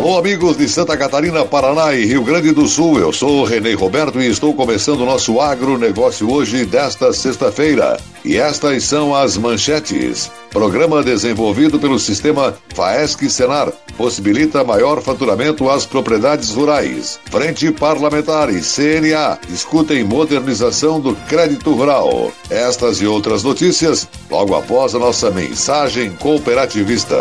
Alô, 0.00 0.16
amigos 0.16 0.56
de 0.56 0.66
Santa 0.66 0.96
Catarina, 0.96 1.44
Paraná 1.44 1.92
e 1.92 2.06
Rio 2.06 2.24
Grande 2.24 2.52
do 2.52 2.66
Sul. 2.66 2.98
Eu 2.98 3.12
sou 3.12 3.42
o 3.42 3.44
Renê 3.44 3.74
Roberto 3.74 4.18
e 4.18 4.28
estou 4.28 4.54
começando 4.54 5.02
o 5.02 5.04
nosso 5.04 5.38
agronegócio 5.38 6.32
hoje, 6.32 6.64
desta 6.64 7.12
sexta-feira. 7.12 8.00
E 8.24 8.38
estas 8.38 8.84
são 8.84 9.14
as 9.14 9.36
manchetes. 9.36 10.30
Programa 10.48 11.02
desenvolvido 11.02 11.78
pelo 11.78 11.98
sistema 11.98 12.54
FAESC 12.74 13.28
Senar 13.28 13.70
possibilita 13.98 14.64
maior 14.64 15.02
faturamento 15.02 15.68
às 15.68 15.84
propriedades 15.84 16.54
rurais. 16.54 17.20
Frente 17.30 17.70
Parlamentar 17.70 18.48
e 18.48 18.62
CNA 18.62 19.38
discutem 19.50 20.02
modernização 20.02 20.98
do 20.98 21.14
crédito 21.28 21.74
rural. 21.74 22.32
Estas 22.48 23.02
e 23.02 23.06
outras 23.06 23.42
notícias 23.42 24.08
logo 24.30 24.54
após 24.54 24.94
a 24.94 24.98
nossa 24.98 25.30
mensagem 25.30 26.12
cooperativista. 26.12 27.18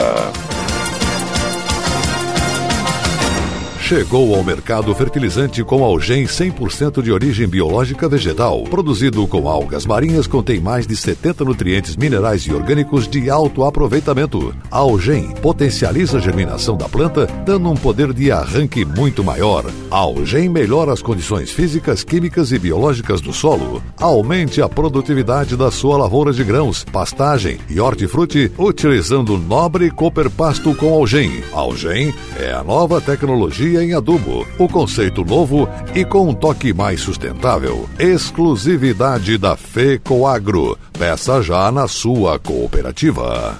Chegou 3.90 4.36
ao 4.36 4.44
mercado 4.44 4.94
fertilizante 4.94 5.64
com 5.64 5.84
algem 5.84 6.26
100% 6.26 7.02
de 7.02 7.12
origem 7.12 7.48
biológica 7.48 8.08
vegetal. 8.08 8.64
Produzido 8.66 9.26
com 9.26 9.50
algas 9.50 9.84
marinhas, 9.84 10.28
contém 10.28 10.60
mais 10.60 10.86
de 10.86 10.96
70 10.96 11.44
nutrientes 11.44 11.98
minerais 11.98 12.44
e 12.44 12.54
orgânicos 12.54 13.08
de 13.08 13.32
alto 13.32 13.64
aproveitamento. 13.64 14.56
Algem 14.70 15.32
potencializa 15.42 16.20
a 16.20 16.22
germinação 16.22 16.78
da 16.78 16.88
planta, 16.88 17.26
dando 17.44 17.68
um 17.68 17.74
poder 17.74 18.14
de 18.14 18.32
arranque 18.32 18.86
muito 18.86 19.24
maior. 19.24 19.66
Algem 19.90 20.48
melhora 20.48 20.94
as 20.94 21.02
condições 21.02 21.50
físicas, 21.50 22.04
químicas 22.04 22.52
e 22.52 22.60
biológicas 22.60 23.22
do 23.22 23.34
solo. 23.34 23.82
Aumente 23.98 24.62
a 24.62 24.70
produtividade 24.70 25.58
da 25.58 25.72
sua 25.72 25.98
lavoura 25.98 26.32
de 26.32 26.44
grãos, 26.44 26.84
pastagem 26.84 27.58
e 27.68 27.80
hortifruti 27.80 28.52
utilizando 28.56 29.36
nobre 29.36 29.90
cooper 29.90 30.30
pasto 30.30 30.76
com 30.76 30.94
algem. 30.94 31.44
Algem 31.52 32.14
é 32.40 32.54
a 32.54 32.64
nova 32.64 33.02
tecnologia 33.02 33.79
em 33.82 33.94
adubo. 33.94 34.46
O 34.58 34.68
conceito 34.68 35.24
novo 35.24 35.68
e 35.96 36.04
com 36.06 36.30
um 36.30 36.34
toque 36.34 36.74
mais 36.74 37.02
sustentável. 37.02 37.90
Exclusividade 37.98 39.38
da 39.38 39.56
FECOAGRO. 39.56 40.78
Peça 40.98 41.42
já 41.42 41.72
na 41.72 41.88
sua 41.88 42.38
cooperativa. 42.40 43.60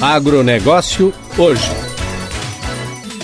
Agronegócio 0.00 1.12
hoje. 1.38 1.70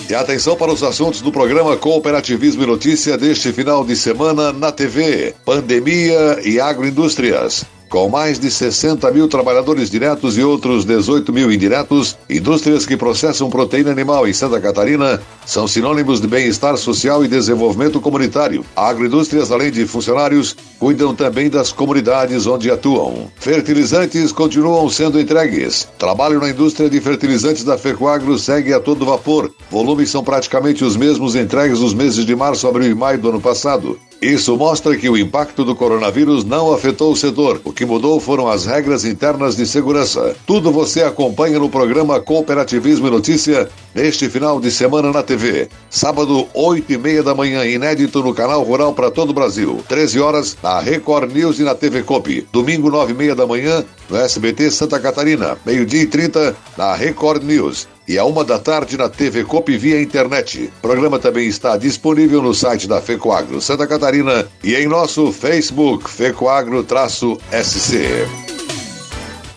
E 0.09 0.15
atenção 0.15 0.57
para 0.57 0.73
os 0.73 0.83
assuntos 0.83 1.23
do 1.23 1.33
programa 1.33 1.77
Cooperativismo 1.77 2.63
e 2.63 2.67
Notícia 2.67 3.17
deste 3.17 3.53
final 3.53 3.85
de 3.85 3.97
semana 3.97 4.53
na 4.53 4.70
TV: 4.70 5.35
Pandemia 5.45 6.39
e 6.45 6.61
Agroindústrias. 6.61 7.65
Com 7.93 8.09
mais 8.09 8.39
de 8.39 8.51
60 8.51 9.11
mil 9.11 9.29
trabalhadores 9.29 9.91
diretos 9.91 10.39
e 10.39 10.43
outros 10.43 10.87
18 10.87 11.31
mil 11.31 11.53
indiretos, 11.53 12.17
indústrias 12.27 12.87
que 12.87 12.97
processam 12.97 13.51
proteína 13.51 13.91
animal 13.91 14.27
em 14.27 14.33
Santa 14.33 14.59
Catarina 14.59 15.21
são 15.45 15.69
sinônimos 15.69 16.19
de 16.19 16.27
bem-estar 16.27 16.75
social 16.79 17.23
e 17.23 17.29
desenvolvimento 17.29 18.01
comunitário. 18.01 18.65
Agroindústrias, 18.75 19.53
além 19.53 19.70
de 19.70 19.85
funcionários, 19.85 20.57
cuidam 20.79 21.15
também 21.15 21.51
das 21.51 21.70
comunidades 21.70 22.47
onde 22.47 22.70
atuam. 22.70 23.31
Fertilizantes 23.37 24.33
continuam 24.33 24.89
sendo 24.89 25.20
entregues. 25.20 25.87
Trabalho 25.98 26.41
na 26.41 26.48
indústria 26.48 26.89
de 26.89 26.98
fertilizantes 26.98 27.63
da 27.63 27.77
Fecoagro 27.77 28.39
segue 28.39 28.73
a 28.73 28.81
todo 28.81 29.05
vapor. 29.05 29.53
Volumes 29.70 30.09
são 30.09 30.25
praticamente 30.25 30.83
os 30.83 30.97
mesmos 30.97 31.37
entregues 31.37 31.81
nos 31.81 31.93
meses 31.93 32.25
de 32.25 32.35
março, 32.35 32.67
abril 32.67 32.91
e 32.91 32.95
maio 32.95 33.19
do 33.19 33.29
ano 33.29 33.41
passado. 33.41 33.98
Isso 34.23 34.56
mostra 34.56 34.97
que 34.97 35.09
o 35.09 35.19
impacto 35.19 35.65
do 35.65 35.75
coronavírus 35.75 36.45
não 36.45 36.73
afetou 36.73 37.11
o 37.11 37.17
setor. 37.17 37.61
O 37.65 37.73
que 37.73 37.84
mudou 37.84 38.20
foram 38.20 38.47
as 38.47 38.64
regras 38.64 39.05
internas 39.05 39.56
de 39.56 39.67
segurança. 39.67 40.37
Tudo 40.47 40.70
você 40.70 41.02
acompanha 41.02 41.58
no 41.58 41.69
programa 41.69 42.20
Cooperativismo 42.20 43.08
e 43.08 43.11
Notícia 43.11 43.69
neste 43.92 44.30
final 44.30 44.61
de 44.61 44.70
semana 44.70 45.11
na 45.11 45.24
TV. 45.24 45.69
Sábado, 45.91 46.47
8 46.55 46.92
e 46.92 46.98
meia 46.98 47.20
da 47.20 47.35
manhã, 47.35 47.67
inédito 47.67 48.23
no 48.23 48.33
canal 48.33 48.63
Rural 48.63 48.95
para 48.95 49.11
todo 49.11 49.30
o 49.30 49.35
Brasil. 49.35 49.83
13 49.89 50.20
horas 50.20 50.57
na 50.63 50.79
Record 50.79 51.33
News 51.33 51.58
e 51.58 51.64
na 51.64 51.74
TV 51.74 52.05
Cop. 52.05 52.47
Domingo, 52.52 52.92
9 52.92 53.13
e 53.13 53.17
meia 53.17 53.35
da 53.35 53.45
manhã, 53.45 53.85
no 54.08 54.17
SBT 54.17 54.70
Santa 54.70 55.01
Catarina. 55.01 55.58
Meio-dia 55.67 56.02
e 56.02 56.07
30 56.07 56.55
na 56.79 56.95
Record 56.95 57.42
News 57.42 57.89
e 58.12 58.18
a 58.18 58.24
uma 58.27 58.45
da 58.45 58.58
tarde 58.58 58.98
na 58.98 59.08
TV 59.08 59.42
Cop 59.42 59.74
via 59.78 59.98
internet. 59.98 60.70
O 60.78 60.83
programa 60.83 61.18
também 61.18 61.48
está 61.48 61.78
disponível 61.78 62.42
no 62.42 62.52
site 62.52 62.86
da 62.86 63.00
Fecoagro 63.00 63.58
Santa 63.58 63.86
Catarina 63.86 64.46
e 64.62 64.74
em 64.74 64.86
nosso 64.86 65.33
Facebook 65.33 66.11
Fecoagro-SC. 66.11 66.83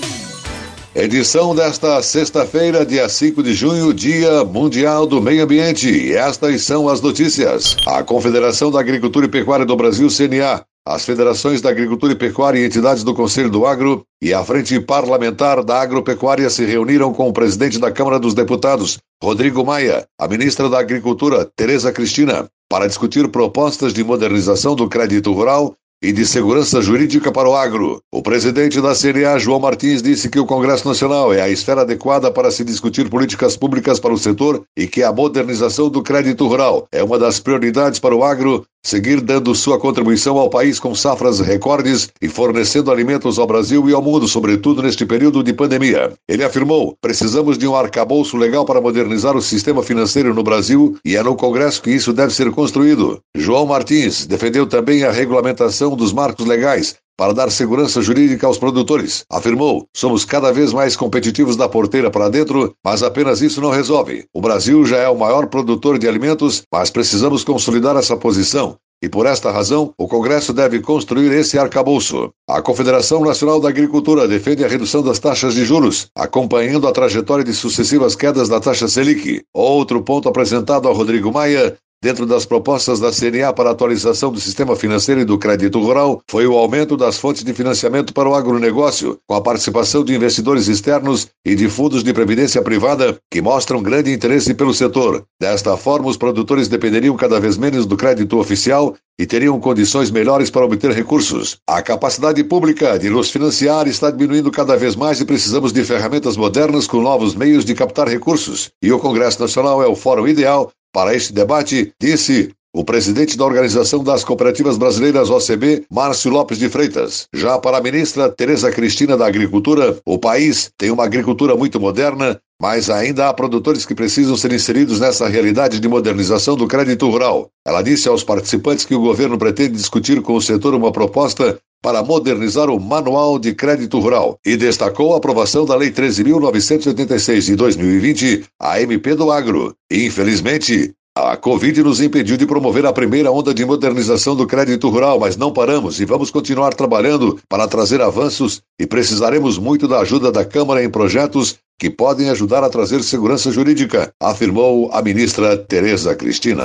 Edição 0.95 1.57
desta 1.57 2.01
sexta-feira, 2.03 2.87
dia 2.87 3.09
5 3.09 3.43
de 3.43 3.53
junho, 3.53 3.93
Dia 3.93 4.45
Mundial 4.45 5.07
do 5.07 5.21
Meio 5.21 5.43
Ambiente. 5.43 6.13
Estas 6.13 6.63
são 6.63 6.89
as 6.89 7.01
notícias. 7.01 7.77
A 7.85 8.05
Confederação 8.05 8.71
da 8.71 8.79
Agricultura 8.79 9.27
e 9.27 9.29
Pecuária 9.29 9.67
do 9.67 9.75
Brasil, 9.75 10.07
CNA, 10.09 10.65
as 10.87 11.05
federações 11.05 11.63
da 11.63 11.71
Agricultura 11.71 12.13
e 12.13 12.17
Pecuária 12.17 12.59
e 12.59 12.67
entidades 12.67 13.03
do 13.03 13.15
Conselho 13.15 13.49
do 13.49 13.65
Agro 13.65 14.05
e 14.21 14.35
a 14.35 14.45
Frente 14.45 14.79
Parlamentar 14.79 15.65
da 15.65 15.81
Agropecuária 15.81 16.51
se 16.51 16.65
reuniram 16.65 17.13
com 17.13 17.29
o 17.29 17.33
presidente 17.33 17.79
da 17.79 17.91
Câmara 17.91 18.21
dos 18.21 18.35
Deputados, 18.35 18.99
Rodrigo 19.23 19.65
Maia, 19.65 20.07
a 20.21 20.29
ministra 20.29 20.69
da 20.69 20.79
Agricultura, 20.79 21.49
Tereza 21.57 21.91
Cristina, 21.91 22.47
para 22.69 22.87
discutir 22.87 23.29
propostas 23.29 23.95
de 23.95 24.05
modernização 24.05 24.77
do 24.77 24.87
crédito 24.87 25.33
rural 25.33 25.75
e 26.03 26.13
de 26.13 26.27
segurança 26.27 26.83
jurídica 26.83 27.33
para 27.33 27.49
o 27.49 27.57
agro. 27.57 28.03
O 28.13 28.21
presidente 28.21 28.79
da 28.79 28.95
CNA, 28.95 29.39
João 29.39 29.59
Martins, 29.59 30.03
disse 30.03 30.29
que 30.29 30.39
o 30.39 30.45
Congresso 30.45 30.87
Nacional 30.87 31.33
é 31.33 31.41
a 31.41 31.49
esfera 31.49 31.81
adequada 31.81 32.31
para 32.31 32.51
se 32.51 32.63
discutir 32.63 33.09
políticas 33.09 33.57
públicas 33.57 33.99
para 33.99 34.13
o 34.13 34.19
setor 34.19 34.63
e 34.77 34.87
que 34.87 35.03
a 35.03 35.11
modernização 35.11 35.89
do 35.89 36.03
crédito 36.03 36.47
rural 36.47 36.87
é 36.93 37.03
uma 37.03 37.19
das 37.19 37.41
prioridades 37.41 37.99
para 37.99 38.15
o 38.15 38.23
agro 38.23 38.67
seguir 38.85 39.21
dando 39.23 39.55
sua 39.55 39.81
contribuição 39.81 40.39
ao 40.39 40.51
país 40.51 40.79
com 40.79 40.95
safras 40.95 41.41
recordes 41.41 42.11
e 42.21 42.29
fornecendo 42.29 42.93
alimentos 42.93 43.39
ao 43.39 43.47
Brasil 43.47 43.89
e 43.89 43.95
ao 43.95 44.03
mundo, 44.03 44.29
sobretudo 44.29 44.83
neste 44.83 45.07
período 45.07 45.43
de 45.43 45.55
pandemia. 45.55 46.13
Ele 46.29 46.45
afirmou: 46.45 46.95
precisamos 47.01 47.57
de 47.57 47.67
um 47.67 47.75
arcabouço 47.75 48.37
legal 48.37 48.65
para 48.65 48.81
modernizar 48.81 49.35
o 49.35 49.43
sistema 49.43 49.83
financeiro 49.83 50.35
no 50.35 50.43
Brasil 50.43 50.97
e 51.05 51.17
é 51.17 51.23
no 51.23 51.35
Congresso 51.35 51.83
que 51.83 51.91
isso 51.91 52.13
deve 52.13 52.35
ser 52.35 52.51
construído. 52.51 53.19
João 53.35 53.67
Martins 53.67 54.27
defendeu 54.27 54.67
também 54.67 55.03
a 55.03 55.11
regulamentação 55.11 55.97
dos 55.97 56.13
marcos 56.13 56.47
legais 56.47 56.95
para 57.17 57.33
dar 57.33 57.51
segurança 57.51 58.03
jurídica 58.03 58.47
aos 58.47 58.59
produtores. 58.59 59.25
Afirmou: 59.31 59.87
somos 59.95 60.25
cada 60.25 60.53
vez 60.53 60.73
mais 60.73 60.97
competitivos 60.97 61.57
da 61.57 61.69
porteira 61.69 62.11
para 62.11 62.29
dentro, 62.29 62.75
mas 62.85 63.03
apenas 63.03 63.41
isso 63.41 63.61
não 63.61 63.71
resolve. 63.71 64.25
O 64.33 64.41
Brasil 64.41 64.85
já 64.85 64.99
é 64.99 65.09
o 65.09 65.19
maior 65.19 65.47
produtor 65.47 65.99
de 65.99 66.09
alimentos, 66.09 66.63
mas 66.73 66.91
precisamos 66.91 67.45
consolidar 67.45 67.97
essa 67.97 68.17
posição. 68.17 68.77
E 69.05 69.09
por 69.09 69.27
esta 69.27 69.51
razão, 69.51 69.93
o 69.99 70.09
Congresso 70.09 70.51
deve 70.51 70.81
construir 70.81 71.31
esse 71.33 71.59
arcabouço. 71.59 72.31
A 72.49 72.63
Confederação 72.63 73.21
Nacional 73.21 73.61
da 73.61 73.69
Agricultura 73.69 74.27
defende 74.27 74.65
a 74.65 74.69
redução 74.69 75.03
das 75.03 75.19
taxas 75.19 75.53
de 75.53 75.63
juros, 75.63 76.07
acompanhando 76.17 76.89
a 76.89 76.93
trajetória 76.93 77.45
de 77.45 77.53
sucessivas 77.53 78.17
quedas 78.17 78.49
da 78.49 78.61
taxa 78.61 78.89
Selic. 78.89 79.43
Outro 79.53 80.01
ponto 80.03 80.27
apresentado 80.27 80.89
a 80.89 80.93
Rodrigo 80.93 81.31
Maia 81.31 81.77
dentro 82.05 82.27
das 82.27 82.45
propostas 82.45 83.01
da 83.01 83.11
CNA 83.11 83.51
para 83.55 83.71
atualização 83.71 84.31
do 84.31 84.39
sistema 84.39 84.77
financeiro 84.77 85.23
e 85.23 85.25
do 85.25 85.39
crédito 85.39 85.81
rural 85.81 86.21
foi 86.29 86.47
o 86.47 86.53
aumento 86.53 86.99
das 86.99 87.17
fontes 87.17 87.43
de 87.43 87.55
financiamento 87.55 88.13
para 88.13 88.29
o 88.29 88.35
agronegócio, 88.35 89.19
com 89.27 89.35
a 89.35 89.41
participação 89.41 90.05
de 90.05 90.15
investidores 90.15 90.69
externos 90.69 91.29
e 91.47 91.55
de 91.55 91.67
fundos 91.67 92.05
de 92.05 92.13
previdência 92.13 92.61
privada 92.61 93.17
que 93.31 93.41
mostram 93.41 93.83
grande 93.83 94.13
interesse 94.13 94.53
pelo 94.53 94.75
setor. 94.75 95.25
Desta 95.41 95.79
forma, 95.79 96.09
os 96.09 96.19
produtores 96.19 96.69
dependeriam 96.69 97.17
cada 97.17 97.41
vez 97.41 97.57
menos 97.57 97.87
do 97.87 97.97
crédito 97.97 98.39
oficial 98.39 98.95
e 99.19 99.25
teriam 99.25 99.59
condições 99.59 100.11
melhores 100.11 100.51
para 100.51 100.67
obter 100.67 100.91
recursos. 100.91 101.57
A 101.67 101.81
capacidade 101.81 102.45
pública 102.45 102.99
de 102.99 103.09
nos 103.09 103.31
financiar 103.31 103.89
está 103.89 104.11
diminuindo 104.11 104.51
cada 104.51 104.77
vez 104.77 104.95
mais 104.95 105.23
e 105.23 105.25
precisamos 105.25 105.73
de 105.73 105.83
ferramentas 105.83 106.37
modernas 106.37 106.87
com 106.87 107.01
novos 107.01 107.35
meios 107.35 107.65
de 107.65 107.75
captar 107.75 108.09
recursos. 108.09 108.71
E 108.83 108.93
o 108.93 108.99
Congresso 108.99 109.41
Nacional 109.41 109.83
é 109.83 109.87
o 109.87 109.97
fórum 109.97 110.29
ideal 110.29 110.71
para 110.95 111.13
este 111.13 111.35
debate, 111.35 111.93
disse 111.99 112.55
o 112.75 112.85
presidente 112.85 113.39
da 113.39 113.45
Organização 113.45 114.03
das 114.03 114.25
Cooperativas 114.25 114.77
Brasileiras, 114.77 115.31
OCB, 115.31 115.85
Márcio 115.89 116.33
Lopes 116.33 116.59
de 116.59 116.69
Freitas. 116.69 117.29
Já 117.33 117.57
para 117.57 117.79
a 117.79 117.81
ministra 117.81 118.29
Tereza 118.29 118.71
Cristina 118.73 119.17
da 119.17 119.27
Agricultura, 119.27 119.97
o 120.05 120.19
país 120.19 120.73
tem 120.77 120.91
uma 120.91 121.05
agricultura 121.05 121.55
muito 121.57 121.79
moderna, 121.79 122.41
mas 122.61 122.91
ainda 122.91 123.29
há 123.29 123.33
produtores 123.33 123.87
que 123.87 123.95
precisam 123.95 124.37
ser 124.37 124.53
inseridos 124.53 124.99
nessa 124.99 125.29
realidade 125.29 125.79
de 125.79 125.89
modernização 125.89 126.57
do 126.57 126.67
crédito 126.67 127.09
rural. 127.09 127.49
Ela 127.65 127.81
disse 127.81 128.09
aos 128.09 128.25
participantes 128.25 128.85
que 128.85 128.95
o 128.95 129.01
governo 129.01 129.39
pretende 129.39 129.77
discutir 129.77 130.21
com 130.21 130.35
o 130.35 130.43
setor 130.43 130.75
uma 130.75 130.91
proposta 130.91 131.59
para 131.81 132.03
modernizar 132.03 132.71
o 132.71 132.81
Manual 132.81 133.39
de 133.39 133.55
Crédito 133.55 134.01
Rural 134.01 134.39
e 134.45 134.57
destacou 134.57 135.13
a 135.13 135.19
aprovação 135.19 135.67
da 135.67 135.77
Lei 135.77 135.91
13.986 135.91 137.41
de 137.43 137.57
2020, 137.57 138.45
a 138.59 138.81
MP 138.81 139.15
do 139.15 139.31
Agro. 139.31 139.77
Infelizmente, 139.93 140.95
a 141.17 141.37
Covid 141.37 141.81
nos 141.83 142.01
impediu 142.01 142.37
de 142.37 142.45
promover 142.45 142.85
a 142.85 142.93
primeira 142.93 143.31
onda 143.31 143.55
de 143.55 143.65
modernização 143.65 144.35
do 144.35 144.47
crédito 144.47 144.89
rural, 144.89 145.19
mas 145.21 145.37
não 145.37 145.53
paramos 145.53 146.01
e 146.01 146.05
vamos 146.05 146.29
continuar 146.29 146.75
trabalhando 146.75 147.39
para 147.49 147.69
trazer 147.69 148.01
avanços 148.01 148.61
e 148.81 148.87
precisaremos 148.87 149.57
muito 149.57 149.87
da 149.87 150.01
ajuda 150.01 150.33
da 150.33 150.45
Câmara 150.45 150.83
em 150.83 150.91
projetos 150.91 151.57
que 151.79 151.89
podem 151.89 152.31
ajudar 152.31 152.65
a 152.65 152.69
trazer 152.69 153.03
segurança 153.03 153.53
jurídica, 153.53 154.13
afirmou 154.21 154.91
a 154.93 155.01
ministra 155.03 155.57
Tereza 155.57 156.15
Cristina. 156.17 156.65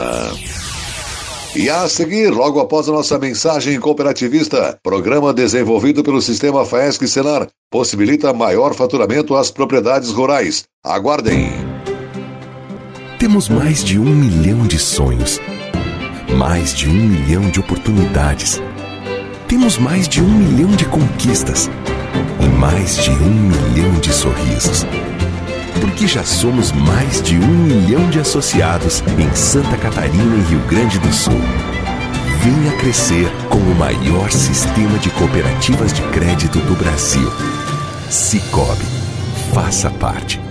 E 1.55 1.69
a 1.69 1.87
seguir, 1.87 2.29
logo 2.29 2.59
após 2.59 2.87
a 2.89 2.91
nossa 2.91 3.17
mensagem 3.17 3.79
cooperativista, 3.79 4.79
programa 4.83 5.33
desenvolvido 5.33 6.03
pelo 6.03 6.21
sistema 6.21 6.65
FAESC 6.65 7.07
Senar 7.07 7.47
possibilita 7.71 8.33
maior 8.33 8.73
faturamento 8.73 9.35
às 9.35 9.51
propriedades 9.51 10.09
rurais. 10.09 10.65
Aguardem! 10.83 11.68
Temos 13.19 13.49
mais 13.49 13.83
de 13.83 13.99
um 13.99 14.05
milhão 14.05 14.65
de 14.65 14.79
sonhos, 14.79 15.41
mais 16.37 16.73
de 16.73 16.87
um 16.87 16.93
milhão 16.93 17.49
de 17.49 17.59
oportunidades. 17.59 18.61
Temos 19.45 19.77
mais 19.77 20.07
de 20.07 20.21
um 20.21 20.29
milhão 20.29 20.71
de 20.71 20.85
conquistas 20.85 21.69
e 22.39 22.47
mais 22.47 22.95
de 22.95 23.09
um 23.09 23.49
milhão 23.49 23.91
de 23.99 24.13
sorrisos. 24.13 24.85
Porque 25.81 26.07
já 26.07 26.23
somos 26.23 26.71
mais 26.71 27.21
de 27.21 27.35
um 27.35 27.57
milhão 27.65 28.09
de 28.09 28.21
associados 28.21 29.03
em 29.19 29.35
Santa 29.35 29.75
Catarina 29.75 30.37
e 30.37 30.49
Rio 30.51 30.61
Grande 30.61 30.97
do 30.99 31.11
Sul. 31.11 31.41
Venha 32.41 32.71
crescer 32.77 33.29
com 33.49 33.57
o 33.57 33.75
maior 33.75 34.31
sistema 34.31 34.97
de 34.97 35.09
cooperativas 35.09 35.91
de 35.91 36.01
crédito 36.03 36.59
do 36.59 36.73
Brasil. 36.73 37.29
Cicobi. 38.09 38.85
Faça 39.53 39.89
parte. 39.91 40.48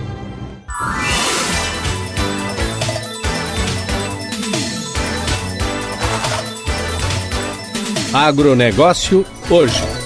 Agronegócio 8.13 9.23
hoje. 9.51 9.98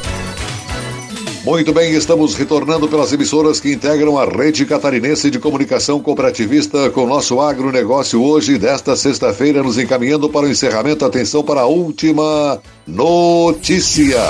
Muito 1.43 1.73
bem, 1.73 1.93
estamos 1.93 2.35
retornando 2.35 2.87
pelas 2.87 3.11
emissoras 3.11 3.59
que 3.59 3.69
integram 3.69 4.17
a 4.17 4.23
rede 4.23 4.65
catarinense 4.65 5.29
de 5.29 5.39
comunicação 5.39 5.99
cooperativista 5.99 6.89
com 6.89 7.05
nosso 7.05 7.41
agronegócio 7.41 8.23
hoje, 8.23 8.57
desta 8.57 8.95
sexta-feira, 8.95 9.61
nos 9.61 9.77
encaminhando 9.77 10.29
para 10.29 10.45
o 10.45 10.49
encerramento. 10.49 11.03
Atenção 11.03 11.43
para 11.43 11.59
a 11.59 11.65
última 11.65 12.61
Notícia! 12.87 14.21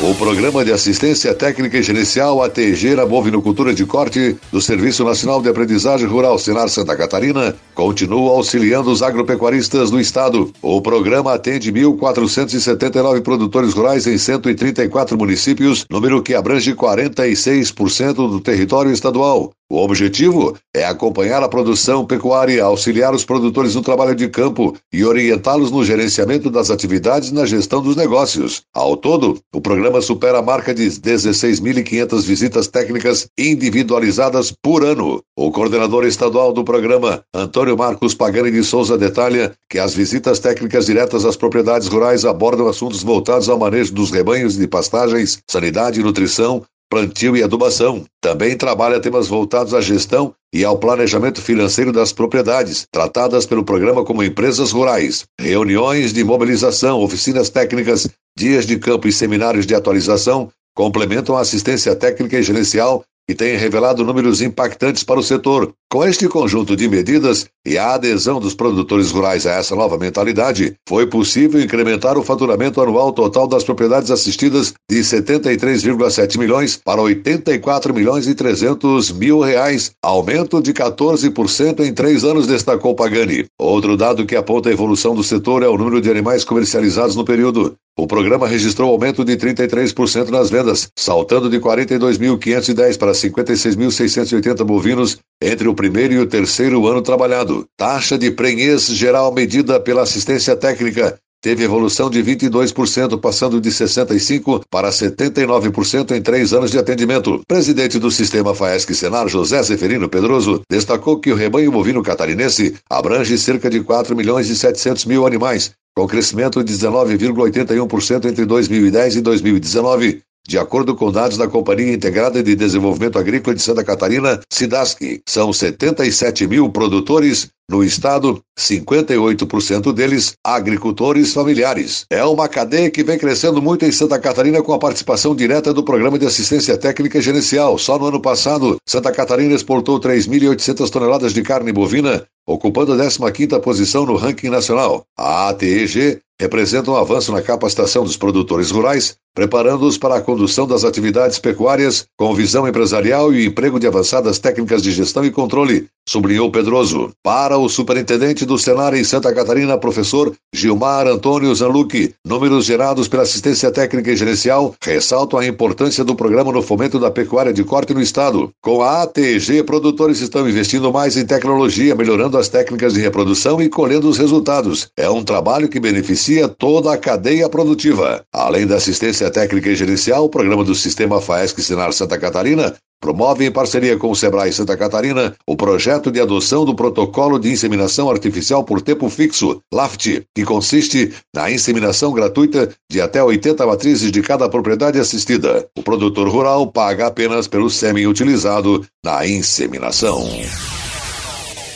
O 0.00 0.12
Programa 0.16 0.64
de 0.64 0.72
Assistência 0.72 1.32
Técnica 1.34 1.78
e 1.78 1.82
Gerencial 1.84 2.42
ATG 2.42 2.96
na 2.96 3.06
Bovinocultura 3.06 3.72
de 3.72 3.86
Corte 3.86 4.36
do 4.50 4.60
Serviço 4.60 5.04
Nacional 5.04 5.40
de 5.40 5.48
Aprendizagem 5.48 6.08
Rural 6.08 6.36
Senar 6.38 6.68
Santa 6.68 6.96
Catarina 6.96 7.54
continua 7.74 8.32
auxiliando 8.32 8.90
os 8.90 9.02
agropecuaristas 9.02 9.90
do 9.90 10.00
estado. 10.00 10.52
O 10.62 10.80
programa 10.80 11.34
atende 11.34 11.72
1.479 11.72 13.22
produtores 13.22 13.72
rurais 13.74 14.06
em 14.06 14.16
134 14.18 15.16
municípios, 15.18 15.84
número 15.90 16.22
que 16.22 16.34
abrange 16.34 16.55
46% 16.58 18.14
do 18.14 18.40
território 18.40 18.92
estadual. 18.92 19.52
O 19.68 19.78
objetivo 19.78 20.56
é 20.74 20.84
acompanhar 20.84 21.42
a 21.42 21.48
produção 21.48 22.06
pecuária, 22.06 22.62
auxiliar 22.62 23.12
os 23.12 23.24
produtores 23.24 23.74
no 23.74 23.82
trabalho 23.82 24.14
de 24.14 24.28
campo 24.28 24.76
e 24.92 25.04
orientá-los 25.04 25.72
no 25.72 25.84
gerenciamento 25.84 26.48
das 26.48 26.70
atividades 26.70 27.30
e 27.30 27.34
na 27.34 27.44
gestão 27.44 27.82
dos 27.82 27.96
negócios. 27.96 28.62
Ao 28.72 28.96
todo, 28.96 29.40
o 29.52 29.60
programa 29.60 30.00
supera 30.00 30.38
a 30.38 30.42
marca 30.42 30.72
de 30.72 30.84
16.500 30.86 32.22
visitas 32.22 32.68
técnicas 32.68 33.26
individualizadas 33.36 34.52
por 34.62 34.84
ano. 34.84 35.20
O 35.36 35.50
coordenador 35.50 36.06
estadual 36.06 36.52
do 36.52 36.62
programa, 36.62 37.24
Antônio 37.34 37.76
Marcos 37.76 38.14
Pagani 38.14 38.52
de 38.52 38.62
Souza, 38.62 38.96
detalha 38.96 39.52
que 39.68 39.80
as 39.80 39.94
visitas 39.94 40.38
técnicas 40.38 40.86
diretas 40.86 41.24
às 41.24 41.36
propriedades 41.36 41.88
rurais 41.88 42.24
abordam 42.24 42.68
assuntos 42.68 43.02
voltados 43.02 43.48
ao 43.48 43.58
manejo 43.58 43.92
dos 43.92 44.12
rebanhos 44.12 44.56
de 44.56 44.68
pastagens, 44.68 45.40
sanidade 45.50 46.00
e 46.00 46.04
nutrição, 46.04 46.64
plantio 46.90 47.36
e 47.36 47.42
adubação. 47.42 48.04
Também 48.20 48.56
trabalha 48.56 49.00
temas 49.00 49.28
voltados 49.28 49.74
à 49.74 49.80
gestão 49.80 50.34
e 50.52 50.64
ao 50.64 50.78
planejamento 50.78 51.42
financeiro 51.42 51.92
das 51.92 52.12
propriedades, 52.12 52.86
tratadas 52.90 53.46
pelo 53.46 53.64
programa 53.64 54.04
como 54.04 54.22
empresas 54.22 54.72
rurais. 54.72 55.24
Reuniões 55.40 56.12
de 56.12 56.24
mobilização, 56.24 57.02
oficinas 57.02 57.50
técnicas, 57.50 58.08
dias 58.36 58.66
de 58.66 58.78
campo 58.78 59.08
e 59.08 59.12
seminários 59.12 59.66
de 59.66 59.74
atualização 59.74 60.50
complementam 60.74 61.36
a 61.36 61.40
assistência 61.40 61.96
técnica 61.96 62.38
e 62.38 62.42
gerencial 62.42 63.02
e 63.28 63.34
tem 63.34 63.56
revelado 63.56 64.04
números 64.04 64.40
impactantes 64.40 65.02
para 65.02 65.20
o 65.20 65.22
setor. 65.22 65.72
Com 65.90 66.04
este 66.04 66.28
conjunto 66.28 66.76
de 66.76 66.88
medidas 66.88 67.46
e 67.64 67.78
a 67.78 67.94
adesão 67.94 68.40
dos 68.40 68.54
produtores 68.54 69.10
rurais 69.10 69.46
a 69.46 69.52
essa 69.52 69.74
nova 69.74 69.96
mentalidade, 69.96 70.74
foi 70.88 71.06
possível 71.06 71.60
incrementar 71.60 72.18
o 72.18 72.22
faturamento 72.22 72.80
anual 72.80 73.12
total 73.12 73.46
das 73.46 73.64
propriedades 73.64 74.10
assistidas 74.10 74.74
de 74.90 74.98
73,7 74.98 76.38
milhões 76.38 76.76
para 76.76 77.00
84 77.00 77.94
milhões 77.94 78.26
e 78.26 78.34
300 78.34 79.12
mil 79.12 79.40
reais, 79.40 79.92
aumento 80.02 80.60
de 80.60 80.72
14% 80.72 81.80
em 81.80 81.94
três 81.94 82.24
anos, 82.24 82.46
destacou 82.46 82.94
Pagani. 82.94 83.46
Outro 83.58 83.96
dado 83.96 84.26
que 84.26 84.36
aponta 84.36 84.68
a 84.68 84.72
evolução 84.72 85.14
do 85.14 85.24
setor 85.24 85.62
é 85.62 85.68
o 85.68 85.78
número 85.78 86.00
de 86.00 86.10
animais 86.10 86.44
comercializados 86.44 87.16
no 87.16 87.24
período. 87.24 87.76
O 87.98 88.06
programa 88.06 88.46
registrou 88.46 88.90
aumento 88.90 89.24
de 89.24 89.38
33% 89.38 90.28
nas 90.28 90.50
vendas, 90.50 90.90
saltando 90.94 91.48
de 91.48 91.58
42.510 91.58 92.98
para 92.98 93.14
56.680 93.16 94.64
bovinos 94.64 95.18
entre 95.42 95.68
o 95.68 95.74
primeiro 95.74 96.14
e 96.14 96.18
o 96.18 96.26
terceiro 96.26 96.86
ano 96.86 97.02
trabalhado. 97.02 97.66
Taxa 97.76 98.16
de 98.16 98.30
prenhez 98.30 98.86
geral 98.86 99.32
medida 99.32 99.80
pela 99.80 100.02
assistência 100.02 100.54
técnica 100.56 101.18
teve 101.46 101.62
evolução 101.62 102.10
de 102.10 102.20
22%, 102.22 103.20
passando 103.20 103.60
de 103.60 103.70
65% 103.70 104.62
para 104.68 104.90
79% 104.90 106.10
em 106.10 106.20
três 106.20 106.52
anos 106.52 106.72
de 106.72 106.78
atendimento. 106.78 107.40
Presidente 107.46 108.00
do 108.00 108.10
sistema 108.10 108.52
FAESC 108.54 108.92
Senar, 108.94 109.28
José 109.28 109.62
Zeferino 109.62 110.08
Pedroso, 110.08 110.62
destacou 110.68 111.20
que 111.20 111.30
o 111.30 111.36
rebanho 111.36 111.70
bovino 111.70 112.02
catarinense 112.02 112.74
abrange 112.90 113.38
cerca 113.38 113.70
de 113.70 113.80
4 113.80 114.16
milhões 114.16 114.48
e 114.48 114.56
700 114.56 115.04
mil 115.04 115.24
animais, 115.24 115.70
com 115.96 116.06
crescimento 116.06 116.64
de 116.64 116.74
19,81% 116.74 118.24
entre 118.24 118.44
2010 118.44 119.16
e 119.16 119.20
2019, 119.20 120.22
de 120.46 120.58
acordo 120.58 120.94
com 120.94 121.10
dados 121.10 121.36
da 121.36 121.48
Companhia 121.48 121.92
Integrada 121.92 122.42
de 122.42 122.54
Desenvolvimento 122.54 123.18
Agrícola 123.18 123.54
de 123.54 123.62
Santa 123.62 123.84
Catarina, 123.84 124.40
SIDASC. 124.50 125.22
São 125.26 125.52
77 125.52 126.46
mil 126.46 126.70
produtores 126.70 127.48
no 127.68 127.82
estado, 127.82 128.40
58% 128.58 129.92
deles 129.92 130.34
agricultores 130.44 131.32
familiares. 131.32 132.06
É 132.10 132.24
uma 132.24 132.48
cadeia 132.48 132.90
que 132.90 133.02
vem 133.02 133.18
crescendo 133.18 133.60
muito 133.60 133.84
em 133.84 133.90
Santa 133.90 134.18
Catarina 134.18 134.62
com 134.62 134.72
a 134.72 134.78
participação 134.78 135.34
direta 135.34 135.74
do 135.74 135.82
Programa 135.82 136.18
de 136.18 136.26
Assistência 136.26 136.78
Técnica 136.78 137.20
Gerencial. 137.20 137.76
Só 137.76 137.98
no 137.98 138.06
ano 138.06 138.20
passado, 138.20 138.76
Santa 138.86 139.10
Catarina 139.10 139.54
exportou 139.54 140.00
3.800 140.00 140.88
toneladas 140.88 141.32
de 141.32 141.42
carne 141.42 141.72
bovina, 141.72 142.24
ocupando 142.46 142.92
a 142.92 142.96
15ª 142.96 143.60
posição 143.60 144.06
no 144.06 144.14
ranking 144.14 144.50
nacional. 144.50 145.04
A 145.18 145.48
ATEG 145.48 146.20
representa 146.40 146.90
um 146.90 146.96
avanço 146.96 147.32
na 147.32 147.42
capacitação 147.42 148.04
dos 148.04 148.16
produtores 148.16 148.70
rurais, 148.70 149.16
preparando-os 149.34 149.98
para 149.98 150.16
a 150.16 150.20
condução 150.20 150.66
das 150.66 150.82
atividades 150.82 151.38
pecuárias 151.38 152.06
com 152.16 152.34
visão 152.34 152.66
empresarial 152.66 153.34
e 153.34 153.46
emprego 153.46 153.78
de 153.78 153.86
avançadas 153.86 154.38
técnicas 154.38 154.82
de 154.82 154.90
gestão 154.90 155.24
e 155.24 155.30
controle, 155.30 155.86
sublinhou 156.08 156.50
Pedroso. 156.50 157.10
Para 157.22 157.58
o 157.58 157.68
superintendente 157.68 158.46
do 158.46 158.56
Senar 158.56 158.94
em 158.94 159.04
Santa 159.04 159.34
Catarina, 159.34 159.76
professor 159.76 160.32
Gilmar 160.54 161.06
Antônio 161.06 161.54
Zanlucchi, 161.54 162.14
números 162.24 162.64
gerados 162.64 163.08
pela 163.08 163.24
assistência 163.24 163.70
técnica 163.70 164.10
e 164.10 164.16
gerencial 164.16 164.74
ressaltam 164.82 165.38
a 165.38 165.46
importância 165.46 166.02
do 166.02 166.14
programa 166.14 166.52
no 166.52 166.62
fomento 166.62 166.98
da 166.98 167.10
pecuária 167.10 167.52
de 167.52 167.62
corte 167.62 167.92
no 167.92 168.00
estado. 168.00 168.50
Com 168.62 168.82
a 168.82 169.02
ATG, 169.02 169.64
produtores 169.64 170.20
estão 170.20 170.48
investindo 170.48 170.90
mais 170.90 171.16
em 171.16 171.26
tecnologia, 171.26 171.94
melhorando 171.94 172.38
as 172.38 172.48
técnicas 172.48 172.94
de 172.94 173.00
reprodução 173.00 173.60
e 173.60 173.68
colhendo 173.68 174.08
os 174.08 174.16
resultados. 174.16 174.88
É 174.96 175.10
um 175.10 175.22
trabalho 175.22 175.68
que 175.68 175.80
beneficia 175.80 176.25
toda 176.58 176.92
a 176.92 176.98
cadeia 176.98 177.48
produtiva. 177.48 178.24
Além 178.32 178.66
da 178.66 178.76
assistência 178.76 179.30
técnica 179.30 179.70
e 179.70 179.76
gerencial, 179.76 180.24
o 180.24 180.28
programa 180.28 180.64
do 180.64 180.74
Sistema 180.74 181.20
FAESC 181.20 181.62
Senar 181.62 181.92
Santa 181.92 182.18
Catarina 182.18 182.74
promove 183.00 183.44
em 183.44 183.52
parceria 183.52 183.96
com 183.96 184.10
o 184.10 184.16
Sebrae 184.16 184.52
Santa 184.52 184.76
Catarina 184.76 185.34
o 185.46 185.56
projeto 185.56 186.10
de 186.10 186.20
adoção 186.20 186.64
do 186.64 186.74
protocolo 186.74 187.38
de 187.38 187.50
inseminação 187.50 188.10
artificial 188.10 188.64
por 188.64 188.80
tempo 188.80 189.08
fixo, 189.08 189.60
LAFT, 189.72 190.24
que 190.34 190.44
consiste 190.44 191.12
na 191.34 191.50
inseminação 191.50 192.12
gratuita 192.12 192.68
de 192.90 193.00
até 193.00 193.22
80 193.22 193.66
matrizes 193.66 194.10
de 194.10 194.22
cada 194.22 194.48
propriedade 194.48 194.98
assistida. 194.98 195.68
O 195.78 195.82
produtor 195.82 196.28
rural 196.28 196.66
paga 196.66 197.06
apenas 197.06 197.46
pelo 197.46 197.70
sêmen 197.70 198.06
utilizado 198.06 198.84
na 199.04 199.26
inseminação. 199.26 200.26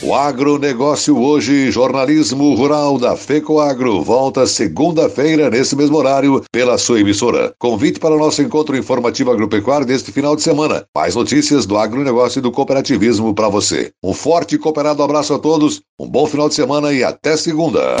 O 0.03 0.15
agronegócio 0.15 1.15
hoje, 1.15 1.69
jornalismo 1.69 2.55
rural 2.55 2.97
da 2.97 3.15
FECOAGro, 3.15 4.01
volta 4.01 4.47
segunda-feira 4.47 5.47
nesse 5.47 5.75
mesmo 5.75 5.95
horário 5.95 6.43
pela 6.51 6.75
sua 6.79 6.99
emissora. 6.99 7.53
Convite 7.59 7.99
para 7.99 8.15
o 8.15 8.17
nosso 8.17 8.41
encontro 8.41 8.75
informativo 8.75 9.29
agropecuário 9.29 9.85
deste 9.85 10.11
final 10.11 10.35
de 10.35 10.41
semana. 10.41 10.85
Mais 10.95 11.13
notícias 11.13 11.67
do 11.67 11.77
agronegócio 11.77 12.39
e 12.39 12.41
do 12.41 12.51
cooperativismo 12.51 13.35
para 13.35 13.47
você. 13.47 13.91
Um 14.03 14.11
forte 14.11 14.55
e 14.55 14.57
cooperado 14.57 15.03
abraço 15.03 15.35
a 15.35 15.39
todos, 15.39 15.81
um 15.99 16.09
bom 16.09 16.25
final 16.25 16.49
de 16.49 16.55
semana 16.55 16.91
e 16.91 17.03
até 17.03 17.37
segunda. 17.37 17.95